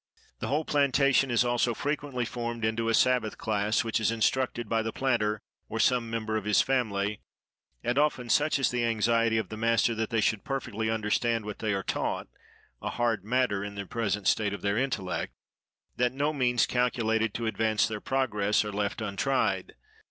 [0.39, 4.81] The whole plantation is also frequently formed into a Sabbath class, which is instructed by
[4.81, 7.21] the planter, or some member of his family;
[7.83, 11.59] and often, such is the anxiety of the master that they should perfectly understand what
[11.59, 17.35] they are taught,—a hard matter in the present state of their intellect,—that no means calculated
[17.35, 19.75] to advance their progress are left untried.